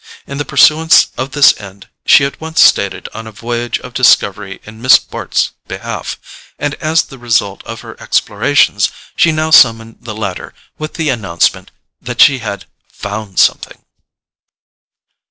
[0.25, 4.59] In the pursuance of this end she at once started on a voyage of discovery
[4.63, 6.19] in Miss Bart's behalf;
[6.57, 11.69] and as the result of her explorations she now summoned the latter with the announcement
[12.01, 13.83] that she had "found something."